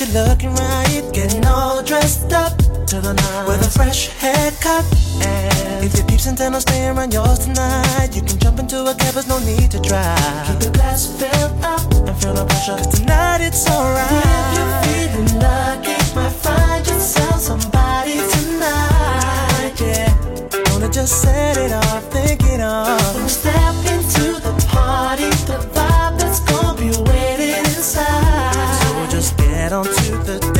[0.00, 1.02] You're looking right.
[1.12, 2.56] Getting all dressed up
[2.86, 4.84] to the night with a fresh haircut.
[5.22, 8.94] And if your peeps intend on staying around yours tonight, you can jump into a
[8.94, 10.46] cab, there's no need to drive.
[10.48, 14.08] Keep your glass filled up and feel no pressure, cause tonight it's alright.
[14.12, 19.74] If you're feeling lucky, might find yourself somebody tonight.
[19.80, 23.65] Yeah, wanna just set it off, think it off.
[30.24, 30.55] The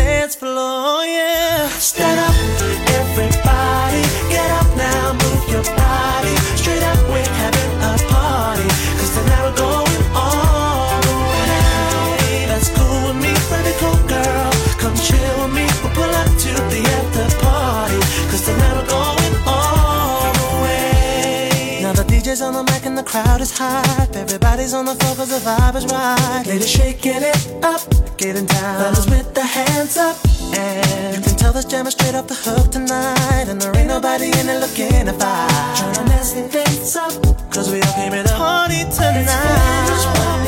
[23.23, 24.15] crowd is hype.
[24.15, 26.45] Everybody's on the floor cause the vibe is right.
[26.47, 27.81] Ladies shaking it up
[28.17, 28.79] getting down.
[28.81, 30.17] Fellas with the hands up.
[30.55, 33.47] And you can tell this jam is straight off the hook tonight.
[33.49, 35.77] And there ain't nobody in it looking to fight.
[35.79, 37.13] Trying to mess things up.
[37.51, 39.89] Cause we all came in to party tonight.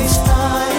[0.05, 0.78] It's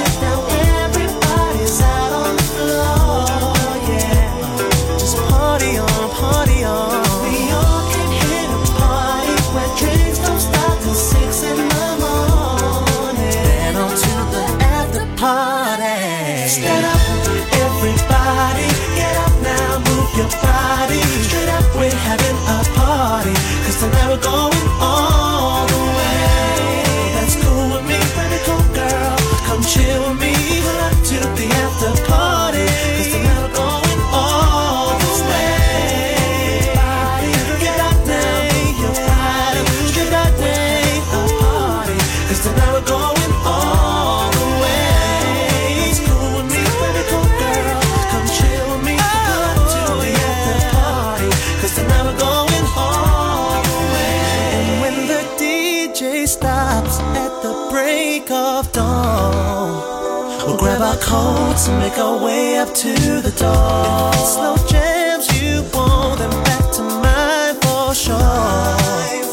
[61.78, 64.12] make our way up to the door.
[64.24, 69.30] Slow jams you want them back to mine for sure.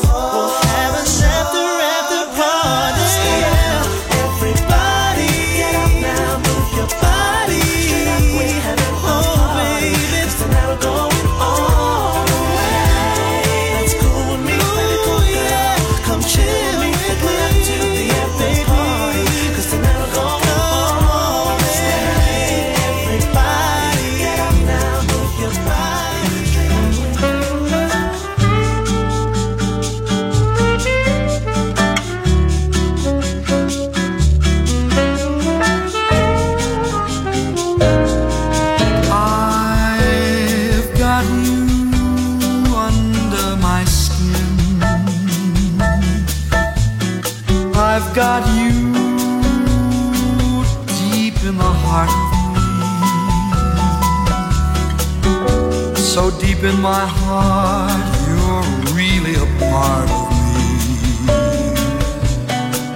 [56.69, 60.65] In my heart, you're really a part of me.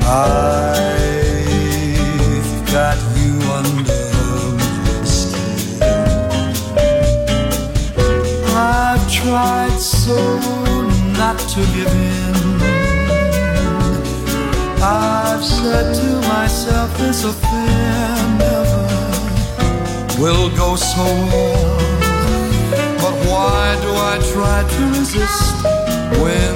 [0.03, 1.21] I've
[2.75, 4.03] got you under
[4.57, 6.03] my skin.
[8.55, 10.17] I've tried so
[11.21, 12.35] not to give in.
[14.83, 18.85] I've said to myself, this affair never
[20.19, 21.90] will go so well.
[24.03, 25.63] I try to resist
[26.21, 26.55] when,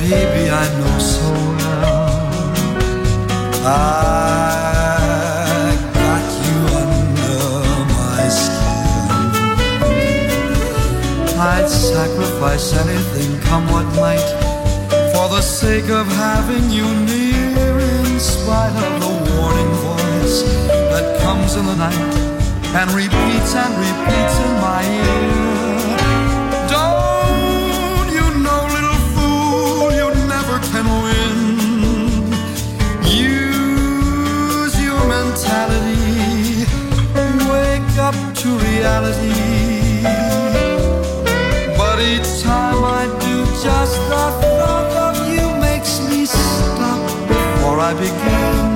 [0.00, 2.08] maybe I know so well?
[3.66, 3.68] I
[6.00, 7.44] got you under
[7.96, 9.12] my skin.
[11.38, 14.28] I'd sacrifice anything, come what might,
[15.12, 20.42] for the sake of having you near, in spite of the warning voice
[20.90, 22.14] that comes in the night
[22.74, 25.59] and repeats and repeats in my ear.
[38.40, 40.02] To reality.
[41.76, 47.92] But each time I do, just the thought of you makes me stop before I
[47.92, 48.69] begin.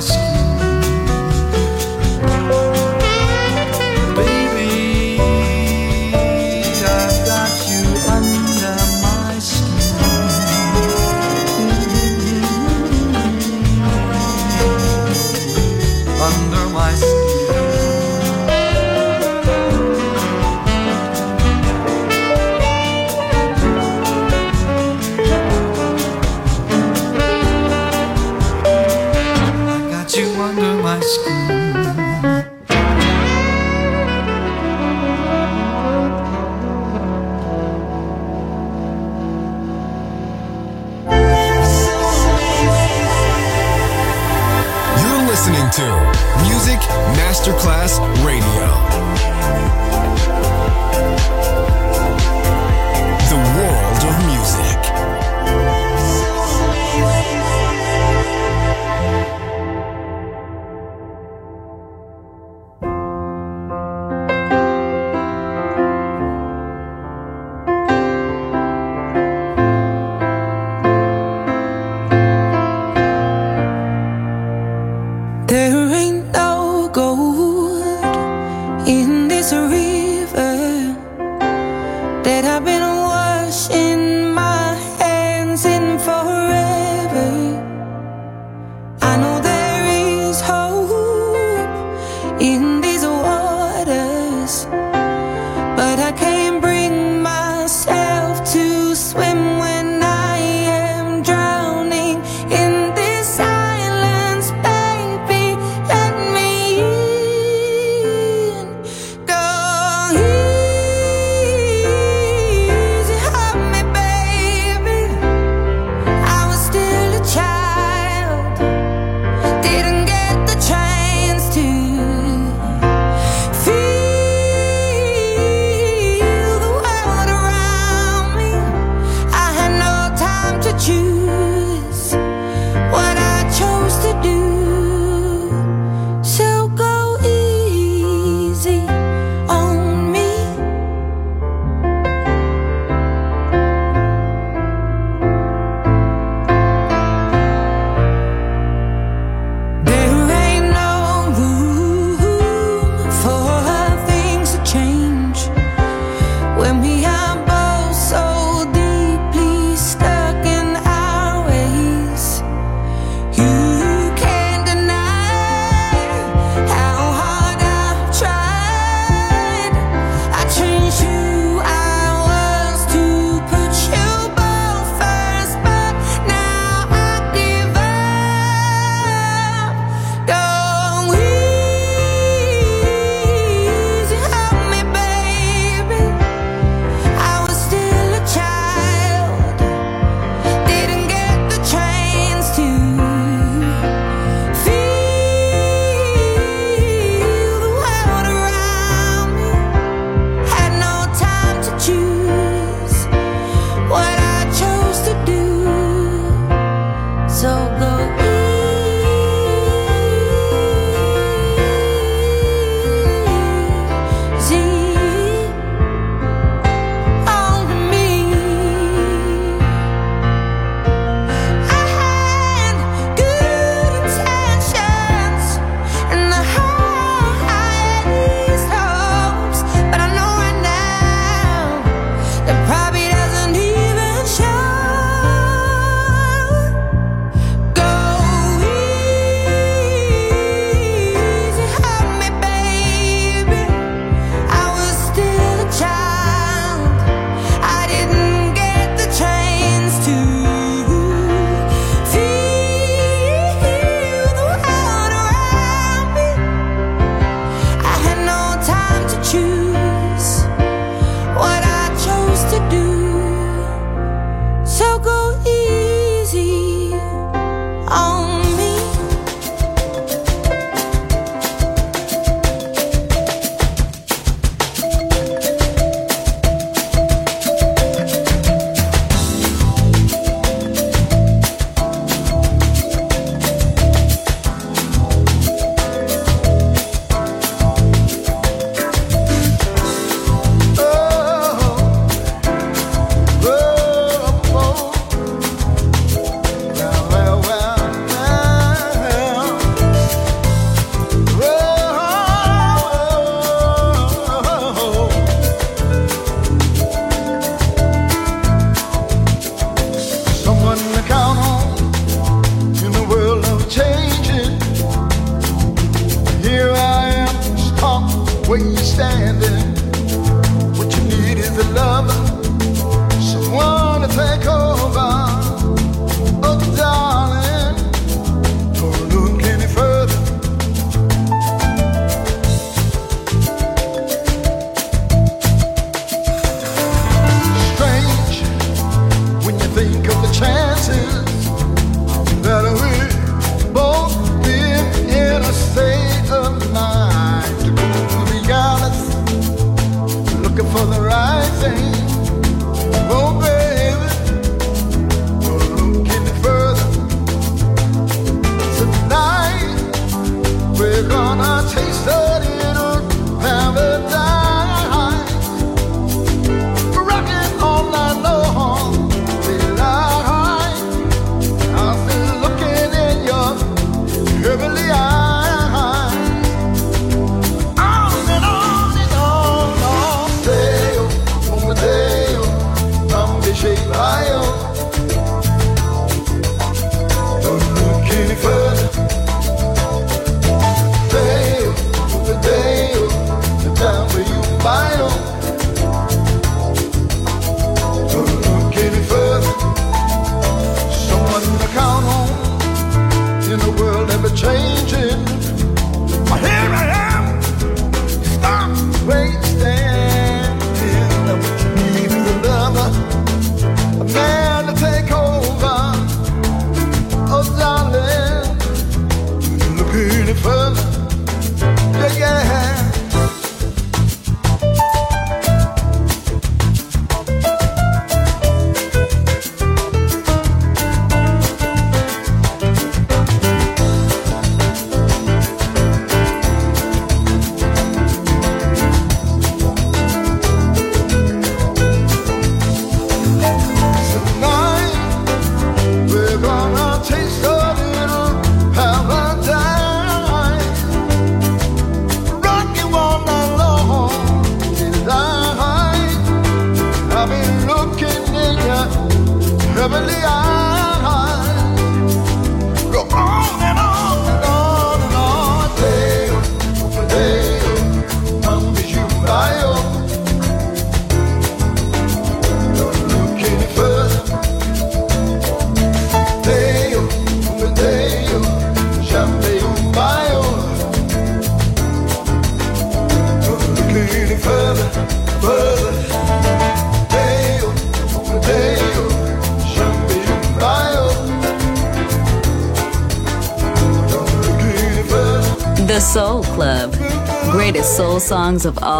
[0.00, 0.37] Under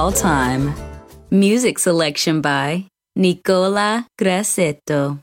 [0.08, 0.72] all time.
[1.30, 5.20] Music selection by Nicola Grassetto.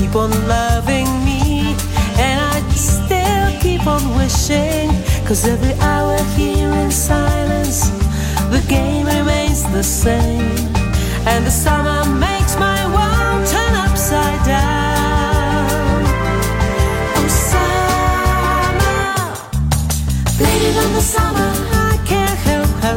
[0.00, 1.76] keep on loving me
[2.16, 4.88] and I still keep on wishing
[5.26, 7.90] cause every hour here in silence
[8.54, 10.56] the game remains the same
[11.28, 16.02] and the summer makes my world turn upside down.
[17.16, 17.92] Oh summer
[20.96, 21.52] the summer
[21.90, 22.96] I can't help how